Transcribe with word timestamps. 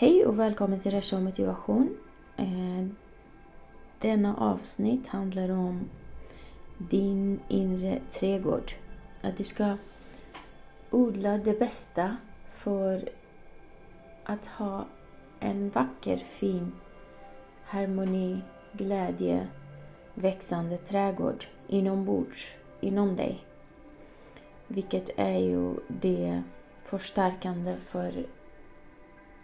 Hej 0.00 0.26
och 0.26 0.38
välkommen 0.38 0.80
till 0.80 0.90
Resha 0.90 1.16
och 1.16 1.22
motivation. 1.22 1.96
Eh, 2.36 2.86
denna 3.98 4.36
avsnitt 4.36 5.08
handlar 5.08 5.48
om 5.50 5.90
din 6.78 7.40
inre 7.48 8.00
trädgård. 8.10 8.72
Att 9.20 9.36
du 9.36 9.44
ska 9.44 9.76
odla 10.90 11.38
det 11.38 11.58
bästa 11.58 12.16
för 12.48 13.08
att 14.24 14.46
ha 14.46 14.86
en 15.40 15.70
vacker, 15.70 16.16
fin 16.16 16.72
harmoni, 17.64 18.40
glädje, 18.72 19.48
växande 20.14 20.78
trädgård 20.78 21.44
inombords, 21.68 22.58
inom 22.80 23.16
dig. 23.16 23.46
Vilket 24.66 25.10
är 25.16 25.38
ju 25.38 25.74
det 25.88 26.42
förstärkande 26.84 27.76
för 27.76 28.26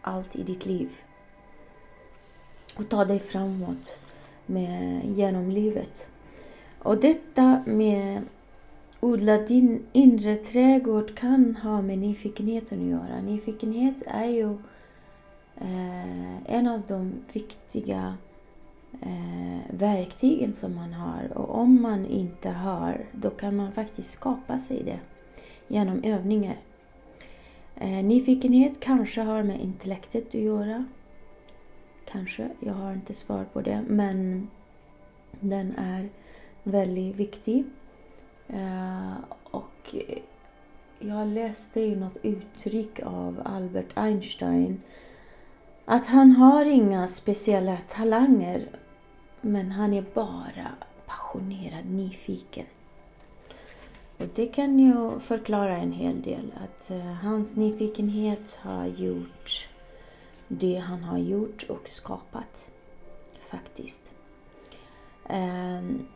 allt 0.04 0.36
i 0.36 0.42
ditt 0.42 0.66
liv. 0.66 0.90
Och 2.76 2.88
ta 2.88 3.04
dig 3.04 3.18
framåt 3.18 4.00
med, 4.46 5.04
genom 5.04 5.50
livet. 5.50 6.08
Och 6.78 7.00
detta 7.00 7.62
med 7.66 8.22
odla 9.00 9.38
din 9.38 9.86
inre 9.92 10.36
trädgård 10.36 11.14
kan 11.16 11.56
ha 11.56 11.82
med 11.82 11.98
nyfikenheten 11.98 12.80
att 12.80 12.86
göra. 12.86 13.20
Nyfikenhet 13.22 14.02
är 14.06 14.26
ju 14.26 14.52
eh, 15.56 16.54
en 16.54 16.68
av 16.68 16.82
de 16.88 17.12
viktiga 17.34 18.16
eh, 19.02 19.70
verktygen 19.70 20.52
som 20.52 20.74
man 20.74 20.92
har. 20.92 21.38
Och 21.38 21.58
om 21.58 21.82
man 21.82 22.06
inte 22.06 22.50
har, 22.50 23.06
då 23.12 23.30
kan 23.30 23.56
man 23.56 23.72
faktiskt 23.72 24.10
skapa 24.10 24.58
sig 24.58 24.82
det 24.84 25.00
genom 25.68 26.02
övningar. 26.04 26.56
Eh, 27.76 28.04
nyfikenhet 28.04 28.80
kanske 28.80 29.22
har 29.22 29.42
med 29.42 29.60
intellektet 29.60 30.28
att 30.28 30.34
göra. 30.34 30.84
Kanske, 32.04 32.48
jag 32.60 32.74
har 32.74 32.92
inte 32.92 33.14
svar 33.14 33.44
på 33.52 33.60
det. 33.60 33.84
Men 33.88 34.48
den 35.40 35.74
är 35.76 36.08
väldigt 36.62 37.16
viktig. 37.16 37.64
Eh, 38.48 39.14
och 39.50 39.94
jag 40.98 41.28
läste 41.28 41.80
ju 41.80 41.96
något 41.96 42.16
uttryck 42.22 43.00
av 43.02 43.42
Albert 43.44 43.92
Einstein. 43.94 44.82
Att 45.84 46.06
han 46.06 46.32
har 46.32 46.64
inga 46.64 47.08
speciella 47.08 47.76
talanger. 47.76 48.68
Men 49.40 49.72
han 49.72 49.92
är 49.92 50.04
bara 50.14 50.68
passionerad 51.06 51.84
nyfiken. 51.86 52.66
Och 54.18 54.26
det 54.34 54.46
kan 54.46 54.78
ju 54.78 55.20
förklara 55.20 55.76
en 55.76 55.92
hel 55.92 56.22
del. 56.22 56.52
Att 56.64 56.90
uh, 56.90 57.12
hans 57.12 57.56
nyfikenhet 57.56 58.58
har 58.62 58.86
gjort 58.86 59.68
det 60.48 60.76
han 60.76 61.04
har 61.04 61.18
gjort 61.18 61.62
och 61.68 61.88
skapat. 61.88 62.70
Faktiskt. 63.40 64.12
Um, 65.28 66.06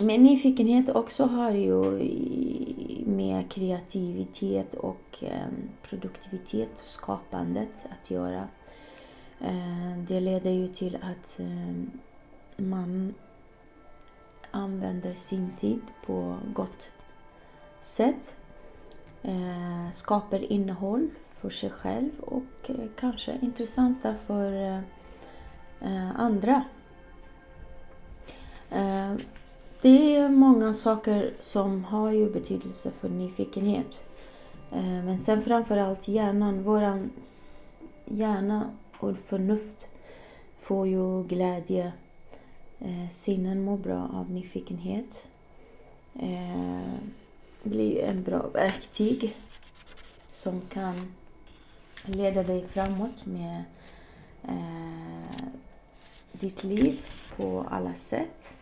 men 0.00 0.22
nyfikenhet 0.22 0.90
också 0.90 1.24
har 1.24 1.50
ju 1.50 1.82
med 3.06 3.50
kreativitet 3.50 4.74
och 4.74 5.22
um, 5.22 5.68
produktivitet 5.82 6.80
och 6.82 6.88
skapandet 6.88 7.86
att 7.90 8.10
göra. 8.10 8.48
Uh, 9.42 9.98
det 10.08 10.20
leder 10.20 10.50
ju 10.50 10.68
till 10.68 10.98
att 11.02 11.40
um, 11.40 11.90
man 12.56 13.14
använder 14.56 15.14
sin 15.14 15.50
tid 15.56 15.80
på 16.06 16.36
gott 16.54 16.92
sätt. 17.80 18.36
Eh, 19.22 19.90
skapar 19.92 20.52
innehåll 20.52 21.08
för 21.32 21.50
sig 21.50 21.70
själv 21.70 22.20
och 22.20 22.70
eh, 22.70 22.88
kanske 22.96 23.38
intressanta 23.42 24.14
för 24.14 24.52
eh, 24.52 24.78
eh 25.80 26.20
andra. 26.20 26.64
Eh, 28.70 29.14
det 29.82 30.16
är 30.16 30.28
många 30.28 30.74
saker 30.74 31.34
som 31.40 31.84
har 31.84 32.10
ju 32.10 32.30
betydelse 32.30 32.90
för 32.90 33.08
nyfikenhet. 33.08 34.04
Eh, 34.72 35.04
men 35.04 35.20
sen 35.20 35.42
framförallt 35.42 36.08
hjärnan, 36.08 36.62
våran 36.62 37.10
hjärna 38.04 38.70
och 38.98 39.16
förnuft 39.16 39.88
får 40.58 40.86
ju 40.86 41.22
glädje 41.22 41.92
Eh, 42.86 43.08
sinnen 43.08 43.64
mår 43.64 43.76
bra 43.76 44.10
av 44.14 44.30
nyfikenhet. 44.30 45.28
Eh, 46.14 46.94
blir 47.62 48.02
en 48.02 48.22
bra 48.22 48.48
verktyg 48.48 49.36
som 50.30 50.60
kan 50.60 51.14
leda 52.04 52.42
dig 52.42 52.66
framåt 52.68 53.26
med 53.26 53.64
eh, 54.48 55.46
ditt 56.32 56.64
liv 56.64 57.00
på 57.36 57.66
alla 57.70 57.94
sätt. 57.94 58.54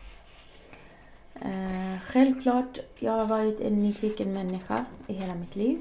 Eh, 1.35 2.01
självklart, 2.07 2.79
jag 2.99 3.13
har 3.13 3.27
varit 3.27 3.61
en 3.61 3.81
nyfiken 3.83 4.33
människa 4.33 4.85
i 5.07 5.13
hela 5.13 5.35
mitt 5.35 5.57
liv. 5.57 5.79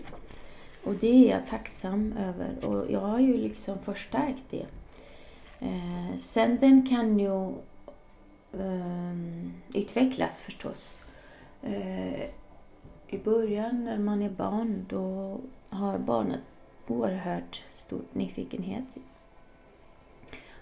Och 0.83 0.93
det 0.93 1.07
är 1.07 1.31
jag 1.31 1.47
tacksam 1.47 2.13
över 2.13 2.65
och 2.65 2.91
jag 2.91 2.99
har 2.99 3.19
ju 3.19 3.37
liksom 3.37 3.79
förstärkt 3.79 4.43
det. 4.49 4.65
Eh, 5.59 6.17
sen 6.17 6.57
den 6.59 6.85
kan 6.89 7.19
ju 7.19 7.53
Ehm, 8.59 9.53
utvecklas 9.73 10.41
förstås. 10.41 11.01
Ehm, 11.61 12.29
I 13.07 13.17
början 13.17 13.85
när 13.85 13.97
man 13.97 14.21
är 14.21 14.29
barn 14.29 14.85
då 14.89 15.39
har 15.69 15.97
barnet 15.97 16.39
oerhört 16.87 17.63
stor 17.69 18.01
nyfikenhet. 18.13 18.97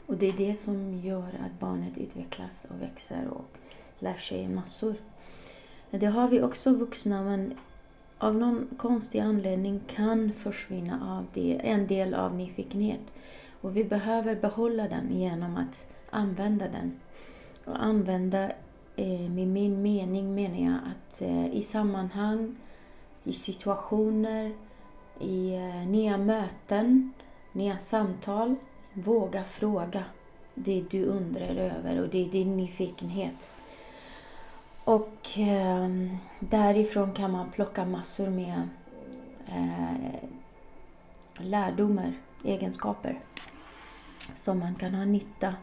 Och 0.05 0.17
det 0.17 0.29
är 0.29 0.33
det 0.33 0.55
som 0.55 0.97
gör 0.97 1.27
att 1.45 1.59
barnet 1.59 1.97
utvecklas 1.97 2.65
och 2.65 2.81
växer 2.81 3.27
och 3.27 3.45
lär 3.99 4.17
sig 4.17 4.47
massor. 4.47 4.95
Det 5.89 6.05
har 6.05 6.27
vi 6.27 6.41
också 6.41 6.71
vuxna 6.71 7.23
men 7.23 7.53
av 8.17 8.35
någon 8.35 8.67
konstig 8.77 9.19
anledning 9.19 9.81
kan 9.87 10.33
försvinna 10.33 11.17
av 11.17 11.25
det, 11.33 11.59
en 11.63 11.87
del 11.87 12.13
av 12.13 12.35
nyfikenhet. 12.35 13.01
Och 13.61 13.77
vi 13.77 13.83
behöver 13.83 14.35
behålla 14.35 14.87
den 14.87 15.17
genom 15.17 15.57
att 15.57 15.85
använda 16.09 16.67
den. 16.67 16.99
Och 17.71 17.83
använda 17.83 18.51
eh, 18.95 19.29
med 19.29 19.47
min 19.47 19.81
mening 19.81 20.35
menar 20.35 20.57
jag 20.57 20.79
att 20.91 21.21
eh, 21.21 21.45
i 21.45 21.61
sammanhang, 21.61 22.55
i 23.23 23.33
situationer, 23.33 24.53
i 25.19 25.55
eh, 25.55 25.87
nya 25.87 26.17
möten, 26.17 27.13
nya 27.51 27.77
samtal, 27.77 28.55
våga 28.93 29.43
fråga 29.43 30.03
det 30.55 30.83
du 30.89 31.05
undrar 31.05 31.55
över 31.55 32.01
och 32.01 32.09
det 32.09 32.25
är 32.25 32.29
din 32.29 32.57
nyfikenhet. 32.57 33.51
Och 34.83 35.27
därifrån 36.39 37.13
kan 37.13 37.31
man 37.31 37.51
plocka 37.51 37.85
massor 37.85 38.29
med 38.29 38.69
lärdomar, 41.37 42.13
egenskaper 42.45 43.19
som 44.35 44.59
man 44.59 44.75
kan 44.75 44.95
ha 44.95 45.05
nytta 45.05 45.53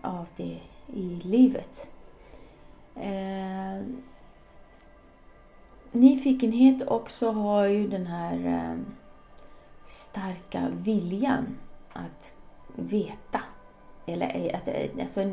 av 0.00 0.26
det 0.36 0.58
i 0.94 1.20
livet. 1.24 1.90
Eh, 2.96 3.86
nyfikenhet 5.92 6.88
också 6.88 7.30
har 7.30 7.66
ju 7.66 7.88
den 7.88 8.06
här 8.06 8.46
eh, 8.46 8.78
starka 9.84 10.68
viljan 10.72 11.58
att 11.92 12.32
veta. 12.76 13.40
Eller 14.06 14.36
eh, 14.36 14.58
att, 14.58 14.68
eh, 14.68 15.00
alltså, 15.00 15.32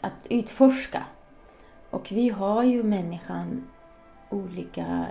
att 0.00 0.26
utforska. 0.30 1.04
Och 1.90 2.12
vi 2.12 2.28
har 2.28 2.62
ju 2.62 2.82
människan 2.82 3.68
olika... 4.30 5.06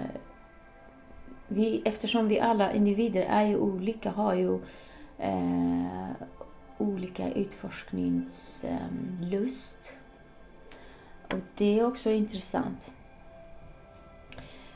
Vi, 1.48 1.82
eftersom 1.86 2.28
vi 2.28 2.40
alla 2.40 2.74
individer 2.74 3.22
är 3.22 3.44
ju 3.46 3.58
olika, 3.58 4.12
har 4.12 4.34
ju 4.34 4.60
eh, 5.18 5.95
olika 7.06 7.32
utforskningslust. 7.32 9.98
Och 11.32 11.40
det 11.56 11.80
är 11.80 11.88
också 11.88 12.10
intressant. 12.10 12.92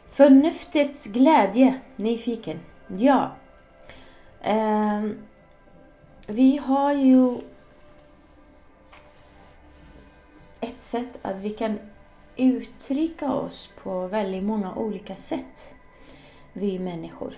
Förnuftets 0.06 1.08
glädje, 1.08 1.80
nyfiken. 1.96 2.60
Ja. 2.88 3.36
Ehm, 4.42 5.18
vi 6.28 6.58
har 6.58 6.94
ju 6.94 7.38
ett 10.60 10.80
sätt 10.80 11.20
att 11.22 11.40
vi 11.40 11.50
kan 11.50 11.80
uttrycka 12.36 13.34
oss 13.34 13.70
på 13.84 14.08
väldigt 14.08 14.44
många 14.44 14.76
olika 14.76 15.16
sätt, 15.16 15.74
vi 16.54 16.80
människor. 16.80 17.34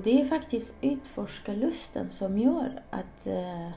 Och 0.00 0.04
det 0.04 0.20
är 0.20 0.24
faktiskt 0.24 0.76
utforskarlusten 0.80 2.10
som 2.10 2.38
gör 2.38 2.82
att 2.90 3.26
eh, 3.26 3.68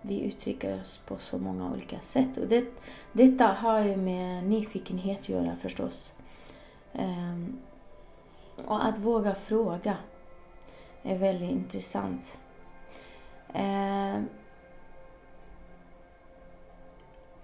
vi 0.00 0.20
uttrycker 0.20 0.80
oss 0.80 1.00
på 1.06 1.18
så 1.18 1.38
många 1.38 1.72
olika 1.72 2.00
sätt. 2.00 2.36
Och 2.36 2.48
det, 2.48 2.64
detta 3.12 3.46
har 3.46 3.80
ju 3.80 3.96
med 3.96 4.44
nyfikenhet 4.44 5.20
att 5.20 5.28
göra 5.28 5.56
förstås. 5.56 6.14
Eh, 6.92 7.38
och 8.66 8.84
att 8.84 8.98
våga 8.98 9.34
fråga. 9.34 9.96
är 11.02 11.18
väldigt 11.18 11.50
intressant. 11.50 12.38
Eh, 13.52 14.20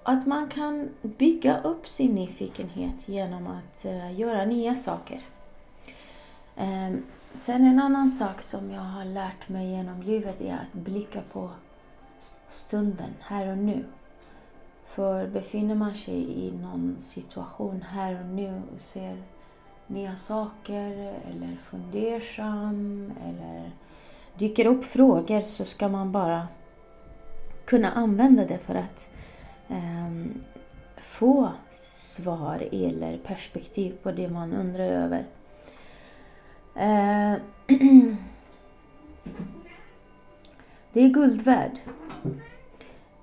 att 0.03 0.27
man 0.27 0.49
kan 0.49 0.91
bygga 1.03 1.61
upp 1.61 1.89
sin 1.89 2.15
nyfikenhet 2.15 3.09
genom 3.09 3.47
att 3.47 3.85
eh, 3.85 4.21
göra 4.21 4.45
nya 4.45 4.75
saker. 4.75 5.21
Ehm, 6.57 7.05
Sen 7.35 7.65
en 7.65 7.79
annan 7.79 8.09
sak 8.09 8.43
som 8.43 8.71
jag 8.71 8.81
har 8.81 9.05
lärt 9.05 9.49
mig 9.49 9.71
genom 9.71 10.03
livet 10.03 10.41
är 10.41 10.55
att 10.55 10.73
blicka 10.73 11.21
på 11.33 11.51
stunden, 12.49 13.11
här 13.21 13.51
och 13.51 13.59
nu. 13.59 13.85
För 14.85 15.27
befinner 15.27 15.75
man 15.75 15.95
sig 15.95 16.47
i 16.47 16.53
någon 16.53 16.97
situation 17.01 17.83
här 17.83 18.21
och 18.21 18.27
nu 18.27 18.63
och 18.75 18.81
ser 18.81 19.23
nya 19.87 20.17
saker 20.17 21.15
eller 21.31 21.57
fundersam 21.57 23.13
eller 23.27 23.71
dyker 24.39 24.67
upp 24.67 24.85
frågor 24.85 25.41
så 25.41 25.65
ska 25.65 25.89
man 25.89 26.13
bara 26.13 26.49
kunna 27.65 27.91
använda 27.91 28.45
det 28.45 28.59
för 28.59 28.75
att 28.75 29.09
eh, 29.69 30.11
få 30.97 31.51
svar 31.71 32.69
eller 32.73 33.19
perspektiv 33.19 33.97
på 34.03 34.13
det 34.13 34.29
man 34.29 34.53
undrar 34.53 34.85
över. 34.85 35.27
Eh, 36.75 37.35
det 40.93 41.01
är 41.01 41.09
guld 41.09 41.43
värd. 41.43 41.79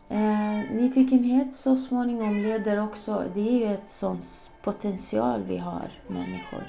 Eh, 0.09 0.71
nyfikenhet 0.71 1.53
så 1.53 1.77
småningom 1.77 2.35
leder 2.35 2.83
också, 2.83 3.25
det 3.33 3.49
är 3.49 3.67
ju 3.67 3.73
ett 3.73 3.89
sånt 3.89 4.51
potential 4.61 5.43
vi 5.43 5.57
har 5.57 5.91
människor 6.07 6.63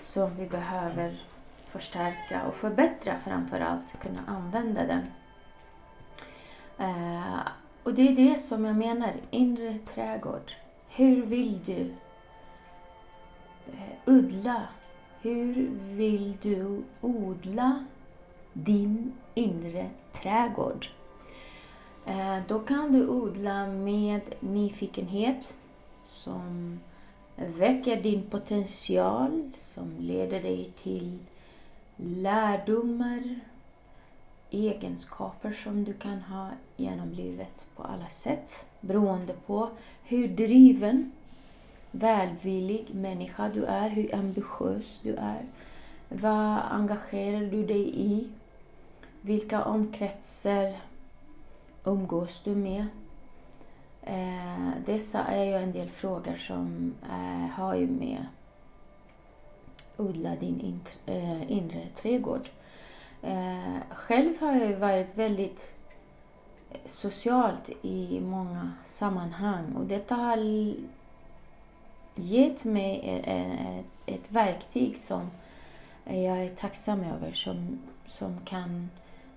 som 0.00 0.36
vi 0.36 0.46
behöver 0.46 1.14
förstärka 1.64 2.42
och 2.48 2.54
förbättra 2.54 3.18
framför 3.18 3.60
allt, 3.60 4.00
kunna 4.00 4.20
använda 4.26 4.86
den. 4.86 5.02
Eh, 6.78 7.40
och 7.82 7.94
det 7.94 8.08
är 8.08 8.16
det 8.16 8.38
som 8.38 8.64
jag 8.64 8.76
menar, 8.76 9.12
inre 9.30 9.78
trädgård. 9.78 10.52
Hur 10.88 11.22
vill 11.22 11.60
du 11.64 11.94
eh, 13.72 14.14
odla? 14.14 14.62
Hur 15.22 15.70
vill 15.80 16.36
du 16.42 16.82
odla 17.00 17.84
din 18.52 19.12
inre 19.34 19.90
trädgård? 20.12 20.86
Eh, 22.06 22.38
då 22.48 22.58
kan 22.58 22.92
du 22.92 23.08
odla 23.08 23.66
med 23.66 24.20
nyfikenhet 24.40 25.56
som 26.00 26.80
väcker 27.36 28.02
din 28.02 28.22
potential, 28.22 29.50
som 29.56 29.96
leder 29.98 30.42
dig 30.42 30.72
till 30.76 31.18
lärdomar, 31.96 33.40
egenskaper 34.50 35.52
som 35.52 35.84
du 35.84 35.92
kan 35.92 36.20
ha 36.20 36.48
genom 36.76 37.12
livet 37.12 37.66
på 37.76 37.82
alla 37.82 38.08
sätt 38.08 38.66
beroende 38.80 39.32
på 39.46 39.68
hur 40.02 40.28
driven, 40.28 41.12
välvillig 41.90 42.94
människa 42.94 43.48
du 43.48 43.64
är, 43.64 43.88
hur 43.90 44.14
ambitiös 44.14 45.00
du 45.02 45.14
är. 45.14 45.44
Vad 46.08 46.58
engagerar 46.70 47.40
du 47.40 47.66
dig 47.66 48.00
i? 48.00 48.28
Vilka 49.20 49.64
omkretsar 49.64 50.76
umgås 51.84 52.42
du 52.44 52.54
med? 52.54 52.86
Eh, 54.02 54.70
dessa 54.86 55.24
är 55.24 55.44
ju 55.44 55.52
en 55.52 55.72
del 55.72 55.88
frågor 55.88 56.34
som 56.34 56.94
eh, 57.02 57.50
har 57.50 57.74
ju 57.74 57.86
med 57.86 58.26
odla 59.96 60.36
din 60.36 60.80
eh, 61.06 61.52
inre 61.52 61.86
trädgård. 61.94 62.48
Eh, 63.22 63.80
själv 63.90 64.40
har 64.40 64.54
jag 64.56 64.78
varit 64.78 65.18
väldigt 65.18 65.74
socialt 66.84 67.70
i 67.82 68.20
många 68.20 68.72
sammanhang 68.82 69.72
och 69.76 69.84
detta 69.84 70.14
har 70.14 70.36
gett 72.20 72.64
mig 72.64 73.00
e, 73.04 73.22
e, 73.24 73.82
ett, 74.06 74.32
verktyg 74.32 74.96
som 74.96 75.30
jag 76.04 76.44
är 76.44 76.48
tacksam 76.48 77.00
över 77.00 77.32
som, 77.32 77.78
som 78.06 78.40
kan 78.44 78.90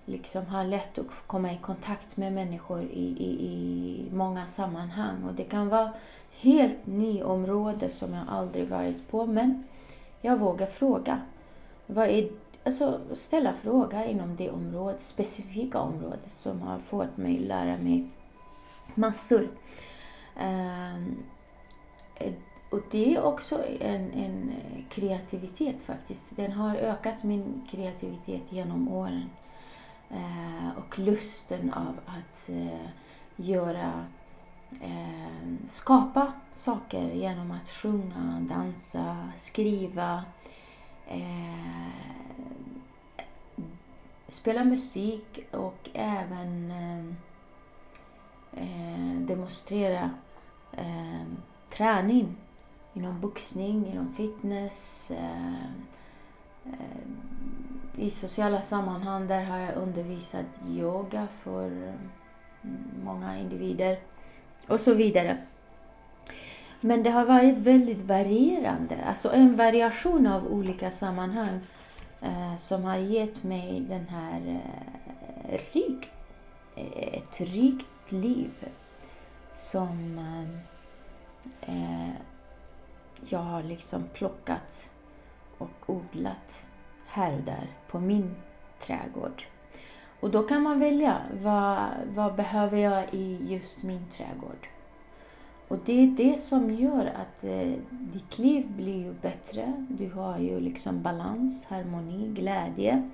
liksom 0.06 0.46
ha 0.46 0.64
lätt 0.64 0.98
att 0.98 1.06
komma 1.28 1.54
i 1.54 1.58
kontakt 1.58 2.18
med 2.18 2.34
människor 2.34 2.82
i, 2.82 3.16
i, 3.18 3.48
i 3.48 4.06
många 4.12 4.46
sammanhang. 4.46 5.24
Och 5.24 5.34
det 5.34 5.44
kan 5.44 5.70
vara 5.70 5.94
helt 6.40 6.86
ny 6.86 7.24
område 7.24 7.90
som 7.90 8.14
jag 8.14 8.24
aldrig 8.30 8.68
varit 8.68 9.12
på, 9.12 9.26
men 9.26 9.64
jag 10.22 10.40
vågar 10.40 10.66
fråga. 10.66 11.22
Vad 11.88 12.08
är, 12.08 12.30
alltså 12.64 13.00
ställa 13.14 13.54
fråga 13.54 14.06
inom 14.06 14.36
det 14.36 14.50
området, 14.50 15.02
specifika 15.02 15.80
området 15.80 16.32
som 16.32 16.62
har 16.62 16.80
fått 16.80 17.18
mig 17.18 17.38
att 17.38 17.48
lära 17.48 17.78
mig 17.78 18.08
massor. 18.96 19.48
Um, 20.40 21.24
och 22.74 22.82
det 22.92 23.16
är 23.16 23.24
också 23.24 23.64
en, 23.80 24.12
en 24.12 24.50
eh, 24.50 24.84
kreativitet 24.90 25.82
faktiskt. 25.82 26.36
Den 26.36 26.52
har 26.52 26.76
ökat 26.76 27.24
min 27.24 27.68
kreativitet 27.72 28.52
genom 28.52 28.88
åren. 28.88 29.30
Eh, 30.10 30.78
och 30.78 31.00
lusten 31.00 31.74
av 31.74 32.00
att 32.06 32.50
eh, 32.50 32.88
göra 33.36 34.06
eh, 34.82 35.68
skapa 35.68 36.34
saker 36.54 37.12
genom 37.14 37.52
att 37.52 37.70
sjunga, 37.70 38.40
dansa, 38.50 39.30
skriva, 39.36 40.24
eh, 41.08 41.90
spela 44.28 44.64
musik 44.64 45.40
och 45.52 45.90
även 45.94 46.72
eh, 48.54 49.20
demonstrera 49.20 50.10
träning 51.70 52.36
inom 52.94 53.22
boxning, 53.22 53.88
inom 53.88 54.14
fitness, 54.14 55.12
eh, 55.12 55.66
eh, 56.66 57.04
i 57.98 58.10
sociala 58.10 58.62
sammanhang 58.62 59.28
där 59.28 59.44
har 59.44 59.58
jag 59.58 59.76
undervisat 59.76 60.46
yoga 60.70 61.28
för 61.28 61.94
många 63.04 63.40
individer 63.40 64.00
och 64.68 64.80
så 64.80 64.94
vidare. 64.94 65.38
Men 66.82 67.04
det 67.04 67.10
har 67.10 67.26
varit 67.26 67.58
väldigt 67.58 68.02
varierande, 68.02 68.98
alltså 69.06 69.32
en 69.32 69.56
variation 69.56 70.28
av 70.28 70.48
olika 70.48 70.92
sammanhang 70.92 71.60
eh, 72.22 72.56
som 72.58 72.84
har 72.84 72.98
gett 72.98 73.44
mig 73.44 73.86
den 73.90 74.08
här 74.08 74.42
eh, 74.48 75.60
rikt, 75.74 76.12
eh, 76.76 77.18
ett 77.18 77.42
rikt 77.42 78.12
liv 78.12 78.52
som 79.54 80.20
eh, 81.62 82.10
jag 83.32 83.40
har 83.40 83.64
liksom 83.64 84.04
plockat 84.14 84.92
och 85.58 85.90
odlat 85.90 86.68
här 87.08 87.36
och 87.36 87.44
där 87.44 87.68
på 87.88 88.00
min 88.00 88.36
trädgård. 88.80 89.44
Och 90.20 90.32
då 90.32 90.44
kan 90.44 90.64
man 90.64 90.80
välja 90.80 91.22
vad, 91.42 91.90
vad 92.16 92.36
behöver 92.36 92.78
jag 92.78 93.14
i 93.14 93.54
just 93.54 93.84
min 93.84 94.06
trädgård. 94.10 94.68
Och 95.68 95.80
det 95.86 96.04
är 96.04 96.08
det 96.08 96.40
som 96.40 96.74
gör 96.74 97.06
att 97.06 97.44
eh, 97.44 97.74
ditt 97.90 98.40
liv 98.40 98.72
blir 98.72 98.98
ju 98.98 99.14
bättre. 99.14 99.86
Du 99.90 100.10
har 100.10 100.38
ju 100.38 100.60
liksom 100.60 101.02
balans, 101.02 101.66
harmoni, 101.66 102.28
glädje. 102.28 103.10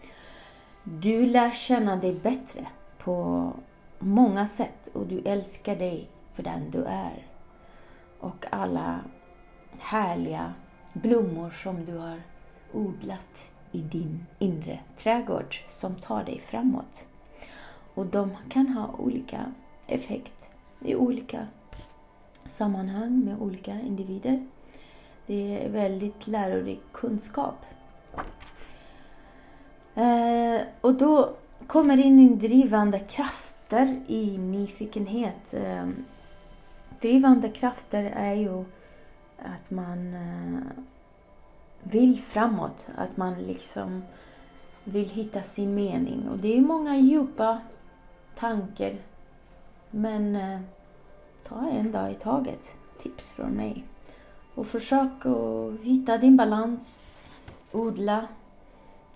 Du 0.84 1.26
lär 1.26 1.52
känna 1.52 1.96
dig 1.96 2.14
bättre 2.14 2.68
på 2.98 3.52
många 4.00 4.48
sätt 4.48 4.90
och 4.94 5.08
du 5.08 5.20
älskar 5.20 5.76
dig 5.76 6.10
för 6.34 6.44
den 6.44 6.72
du 6.72 6.84
är. 6.84 7.28
Och 8.20 8.46
alla 8.52 9.00
härliga 9.80 10.54
blommor 10.94 11.50
som 11.50 11.86
du 11.86 11.98
har 11.98 12.22
odlat 12.74 13.52
i 13.72 13.82
din 13.82 14.26
inre 14.40 14.80
trädgård 14.98 15.56
som 15.68 15.96
tar 15.96 16.24
dig 16.24 16.40
framåt. 16.40 17.08
Och 17.94 18.06
de 18.06 18.38
kan 18.50 18.68
ha 18.68 18.96
olika 18.98 19.54
effekt 19.88 20.52
i 20.82 20.96
olika 20.96 21.48
sammanhang 22.44 23.20
med 23.26 23.42
olika 23.42 23.72
individer. 23.72 24.46
Det 25.26 25.66
är 25.66 25.70
väldigt 25.70 26.28
lärorik 26.28 26.82
kunskap. 26.92 27.66
Eh, 29.96 30.62
och 30.82 30.94
då 30.94 31.36
kommer 31.68 32.00
in 32.00 32.40
drivande 32.40 33.00
krafter 33.00 34.02
i 34.08 34.38
nyfikenhet. 34.38 35.54
Eh, 35.54 35.88
drivande 37.02 37.50
krafter 37.50 38.04
är 38.04 38.34
ju 38.34 38.66
att 39.44 39.72
man 39.72 40.14
eh, 40.14 40.84
vill 41.84 42.20
framåt. 42.20 42.88
Att 42.96 43.18
man 43.18 43.34
liksom 43.34 44.04
vill 44.84 45.10
hitta 45.10 45.44
sin 45.44 45.76
mening. 45.76 46.30
Och 46.30 46.38
det 46.38 46.58
är 46.58 46.62
många 46.62 46.98
djupa 46.98 47.62
tankar. 48.36 48.96
Men 49.92 50.36
eh, 50.36 50.60
ta 51.44 51.70
en 51.70 51.92
dag 51.92 52.12
i 52.12 52.16
taget. 52.16 52.76
Tips 52.98 53.32
från 53.32 53.52
mig. 53.52 53.86
Och 54.56 54.68
försök 54.68 55.26
att 55.26 55.82
hitta 55.82 56.18
din 56.18 56.38
balans. 56.38 57.24
Odla 57.72 58.28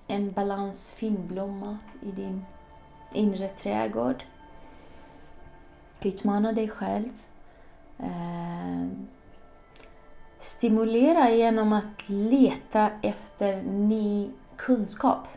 en 0.07 0.31
balans 0.31 0.91
finblomma 0.91 1.77
i 2.01 2.11
din 2.11 2.45
inre 3.13 3.49
trädgård. 3.49 4.23
Utmana 6.01 6.51
dig 6.51 6.69
själv. 6.69 7.09
Eh, 7.97 8.87
Stimulera 10.43 11.31
genom 11.31 11.73
att 11.73 12.09
leta 12.09 12.91
efter 13.01 13.61
ny 13.61 14.29
kunskap. 14.55 15.27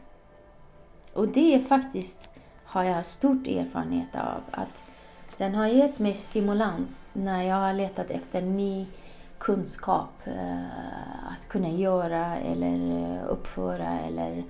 Och 1.13 1.29
det 1.29 1.55
är 1.55 1.61
faktiskt, 1.61 2.29
har 2.65 2.85
jag 2.85 3.05
stort 3.05 3.47
erfarenhet 3.47 4.17
av, 4.17 4.41
att 4.51 4.85
den 5.37 5.55
har 5.55 5.67
gett 5.67 5.99
mig 5.99 6.15
stimulans 6.15 7.17
när 7.17 7.43
jag 7.43 7.57
har 7.57 7.73
letat 7.73 8.11
efter 8.11 8.43
ny 8.43 8.87
kunskap 9.39 10.11
eh, 10.25 11.29
att 11.33 11.49
kunna 11.49 11.69
göra 11.69 12.37
eller 12.37 13.03
eh, 13.03 13.29
uppföra 13.29 14.01
eller 14.01 14.45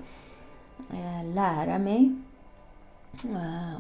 eh, 0.91 1.35
lära 1.35 1.79
mig. 1.79 2.17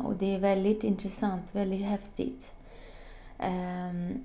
Och 0.04 0.14
det 0.14 0.34
är 0.34 0.38
väldigt 0.38 0.84
intressant, 0.84 1.54
väldigt 1.54 1.86
häftigt. 1.86 2.52
Ehm, 3.38 4.24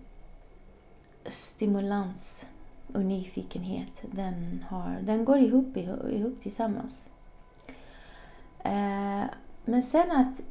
Stimulans 1.25 2.47
och 2.93 3.05
nyfikenhet, 3.05 4.03
den, 4.11 4.65
har, 4.69 5.01
den 5.01 5.25
går 5.25 5.37
ihop, 5.37 5.77
ihop 5.77 6.39
tillsammans. 6.39 7.09
Eh, 8.59 9.23
men 9.65 9.83
sen 9.83 10.11
att 10.11 10.43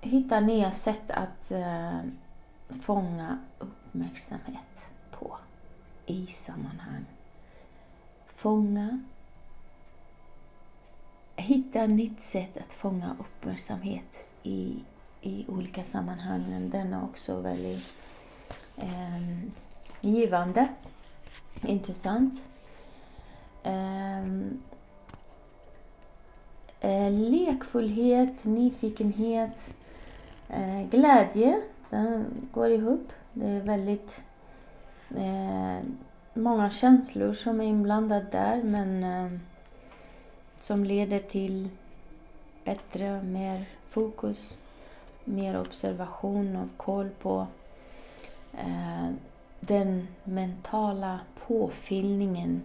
hitta 0.00 0.40
nya 0.40 0.70
sätt 0.70 1.10
att 1.10 1.50
eh, 1.50 1.98
fånga 2.68 3.38
uppmärksamhet 3.58 4.90
på 5.10 5.36
i 6.06 6.26
sammanhang. 6.26 7.04
Fånga. 8.26 9.00
Hitta 11.36 11.86
nytt 11.86 12.20
sätt 12.20 12.56
att 12.56 12.72
fånga 12.72 13.16
uppmärksamhet 13.20 14.26
i, 14.42 14.84
i 15.20 15.44
olika 15.48 15.82
sammanhang. 15.84 16.70
Den 16.70 16.92
är 16.92 17.04
också 17.04 17.40
väldigt 17.40 17.92
eh, 18.76 19.22
givande, 20.00 20.68
intressant. 21.62 22.46
Um, 23.64 24.62
uh, 26.84 27.10
lekfullhet, 27.10 28.44
nyfikenhet, 28.44 29.74
uh, 30.50 30.88
glädje, 30.90 31.62
den 31.90 32.24
går 32.52 32.70
ihop. 32.70 33.12
Det 33.32 33.46
är 33.46 33.60
väldigt 33.60 34.22
uh, 35.16 35.78
många 36.34 36.70
känslor 36.70 37.32
som 37.32 37.60
är 37.60 37.64
inblandade 37.64 38.26
där 38.30 38.62
men 38.62 39.40
som 40.60 40.84
leder 40.84 41.18
till 41.18 41.68
bättre, 42.64 43.22
mer 43.22 43.64
fokus, 43.88 44.62
mer 45.24 45.60
observation 45.60 46.56
och 46.56 46.68
koll 46.76 47.10
på 47.20 47.46
den 49.60 50.08
mentala 50.24 51.20
påfyllningen 51.46 52.62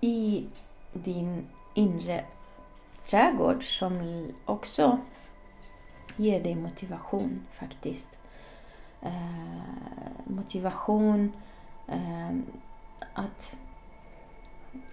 i 0.00 0.46
din 0.92 1.46
inre 1.74 2.24
trädgård 3.10 3.78
som 3.78 4.26
också 4.44 4.98
ger 6.16 6.42
dig 6.42 6.54
motivation 6.54 7.46
faktiskt. 7.50 8.18
Eh, 9.02 10.24
motivation, 10.24 11.32
eh, 11.88 12.36
att 13.14 13.56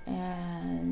eh, 0.06 0.90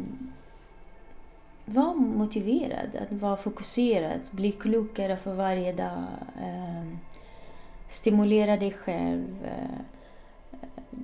vara 1.66 1.94
motiverad, 1.94 2.96
att 2.96 3.12
vara 3.12 3.38
fokuserad, 3.38 4.20
bli 4.32 4.52
klokare 4.52 5.18
för 5.18 5.34
varje 5.34 5.74
dag, 5.74 6.04
eh, 6.42 6.84
stimulera 7.94 8.58
dig 8.58 8.72
själv. 8.72 9.46
Eh, 9.46 9.80
eh, 10.62 11.00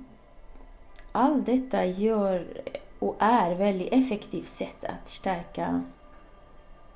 Allt 1.12 1.46
detta 1.46 1.84
gör 1.84 2.62
och 2.98 3.16
är 3.18 3.54
väldigt 3.54 3.92
effektivt 3.92 4.46
sätt 4.46 4.84
att 4.84 5.08
stärka 5.08 5.82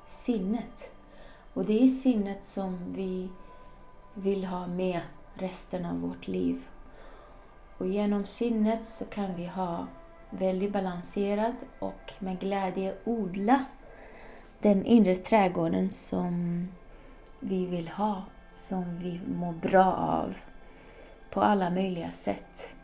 sinnet. 0.05 0.93
Och 1.53 1.65
det 1.65 1.83
är 1.83 1.87
sinnet 1.87 2.43
som 2.43 2.93
vi 2.93 3.29
vill 4.13 4.45
ha 4.45 4.67
med 4.67 5.01
resten 5.33 5.85
av 5.85 5.99
vårt 5.99 6.27
liv. 6.27 6.67
Och 7.77 7.87
genom 7.87 8.25
sinnet 8.25 8.83
så 8.83 9.05
kan 9.05 9.35
vi 9.35 9.45
ha 9.45 9.87
väldigt 10.29 10.73
balanserad 10.73 11.55
och 11.79 12.13
med 12.19 12.39
glädje 12.39 12.95
odla 13.03 13.65
den 14.59 14.85
inre 14.85 15.15
trädgården 15.15 15.91
som 15.91 16.67
vi 17.39 17.65
vill 17.65 17.87
ha, 17.87 18.23
som 18.55 18.99
vi 18.99 19.19
mår 19.27 19.53
bra 19.53 19.93
av 19.93 20.37
på 21.29 21.41
alla 21.41 21.69
möjliga 21.69 22.11
sätt. 22.11 22.75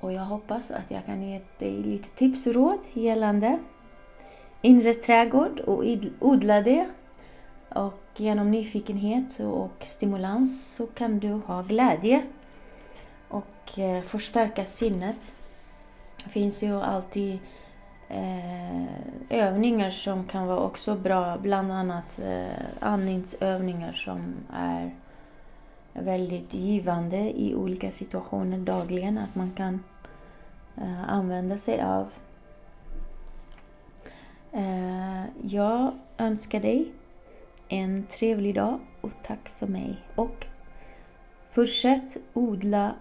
Och 0.00 0.12
jag 0.12 0.22
hoppas 0.22 0.70
att 0.70 0.90
jag 0.90 1.06
kan 1.06 1.22
ge 1.22 1.40
dig 1.58 1.82
lite 1.82 2.08
tips 2.08 2.46
och 2.46 2.54
råd 2.54 2.78
gällande 2.92 3.58
inre 4.60 4.94
trädgård 4.94 5.60
och 5.60 5.84
odla 6.20 6.60
det 6.60 6.86
och 7.68 8.00
genom 8.16 8.50
nyfikenhet 8.50 9.40
och 9.40 9.76
stimulans 9.80 10.74
så 10.74 10.86
kan 10.86 11.18
du 11.18 11.32
ha 11.32 11.62
glädje 11.62 12.22
och 13.28 13.78
eh, 13.78 14.02
förstärka 14.02 14.64
sinnet. 14.64 15.32
Det 16.24 16.30
finns 16.30 16.62
ju 16.62 16.82
alltid 16.82 17.38
eh, 18.12 18.84
övningar 19.30 19.90
som 19.90 20.24
kan 20.24 20.46
vara 20.46 20.60
också 20.60 20.94
bra, 20.94 21.38
bland 21.38 21.72
annat 21.72 22.18
eh, 22.18 22.64
andningsövningar 22.80 23.92
som 23.92 24.34
är 24.52 24.90
väldigt 25.92 26.54
givande 26.54 27.40
i 27.40 27.54
olika 27.54 27.90
situationer 27.90 28.58
dagligen, 28.58 29.18
att 29.18 29.34
man 29.34 29.50
kan 29.50 29.84
eh, 30.76 31.10
använda 31.10 31.58
sig 31.58 31.82
av. 31.82 32.08
Eh, 34.52 35.24
jag 35.42 35.92
önskar 36.18 36.60
dig 36.60 36.92
en 37.68 38.06
trevlig 38.06 38.54
dag 38.54 38.80
och 39.00 39.12
tack 39.22 39.48
för 39.48 39.66
mig. 39.66 39.96
Och 40.14 40.46
fortsätt 41.50 42.16
odla 42.32 42.94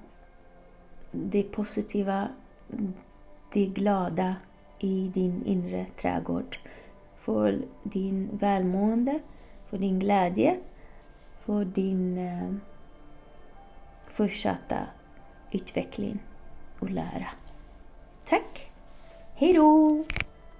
det 1.11 1.43
positiva, 1.43 2.27
det 3.53 3.65
glada 3.65 4.35
i 4.83 5.11
din 5.13 5.45
inre 5.45 5.85
trädgård. 5.97 6.57
För 7.15 7.61
din 7.83 8.29
välmående, 8.33 9.19
för 9.69 9.77
din 9.77 9.99
glädje, 9.99 10.57
för 11.39 11.65
din 11.65 12.17
eh, 12.17 12.53
fortsatta 14.11 14.87
utveckling 15.51 16.19
och 16.79 16.89
lära. 16.89 17.27
Tack! 18.23 18.71
Hejdå! 19.35 20.03